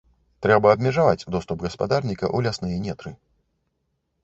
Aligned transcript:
Трэба 0.45 0.71
абмежаваць 0.77 1.27
доступ 1.35 1.57
гаспадарніка 1.67 2.25
ў 2.35 2.49
лясныя 2.49 2.77
нетры. 2.89 3.15